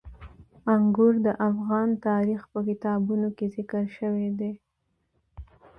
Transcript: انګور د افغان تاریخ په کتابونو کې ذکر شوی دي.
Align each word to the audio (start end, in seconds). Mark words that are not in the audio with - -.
انګور 0.73 1.13
د 1.25 1.27
افغان 1.49 1.89
تاریخ 2.07 2.41
په 2.51 2.59
کتابونو 2.67 3.27
کې 3.37 3.45
ذکر 3.55 3.83
شوی 3.97 4.27
دي. 4.39 4.51